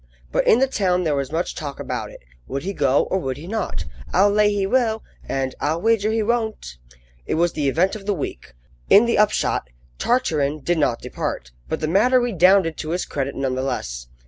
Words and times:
But 0.31 0.47
in 0.47 0.57
the 0.57 0.65
town 0.65 1.03
there 1.03 1.13
was 1.15 1.31
much 1.31 1.53
talk 1.53 1.79
about 1.79 2.09
it. 2.09 2.21
Would 2.47 2.63
he 2.63 2.73
go 2.73 3.03
or 3.11 3.19
would 3.19 3.37
he 3.37 3.45
not? 3.45 3.85
"I'll 4.11 4.31
lay 4.31 4.51
he 4.51 4.65
will!" 4.65 5.03
and 5.29 5.53
"I'll 5.59 5.79
wager 5.79 6.11
he 6.11 6.23
won't!" 6.23 6.79
It 7.27 7.35
was 7.35 7.53
the 7.53 7.69
event 7.69 7.95
of 7.95 8.07
the 8.07 8.15
week. 8.15 8.55
In 8.89 9.05
the 9.05 9.19
upshot, 9.19 9.69
Tartarin 9.99 10.61
did 10.61 10.79
not 10.79 11.01
depart, 11.03 11.51
but 11.69 11.81
the 11.81 11.87
matter 11.87 12.19
redounded 12.19 12.77
to 12.77 12.89
his 12.89 13.05
credit 13.05 13.35
none 13.35 13.53
the 13.53 13.61
less. 13.61 14.07